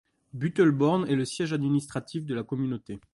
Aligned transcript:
Büttelborn 0.33 1.07
est 1.07 1.15
le 1.15 1.25
siège 1.25 1.53
administratif 1.53 2.25
de 2.25 2.33
la 2.33 2.41
communauté. 2.43 2.99